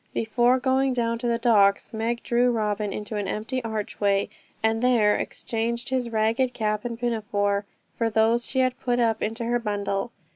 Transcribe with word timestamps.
Before 0.15 0.57
going 0.57 0.95
down 0.95 1.19
to 1.19 1.27
the 1.27 1.37
docks 1.37 1.93
Meg 1.93 2.23
drew 2.23 2.49
Robin 2.49 2.91
into 2.91 3.17
an 3.17 3.27
empty 3.27 3.63
archway, 3.63 4.29
and 4.63 4.81
there 4.81 5.15
exchanged 5.15 5.89
his 5.89 6.09
ragged 6.09 6.55
cap 6.55 6.83
and 6.83 6.97
pinafore 6.99 7.67
for 7.99 8.09
those 8.09 8.47
she 8.47 8.61
had 8.61 8.79
put 8.79 8.99
up 8.99 9.21
into 9.21 9.45
her 9.45 9.59
bundle. 9.59 10.11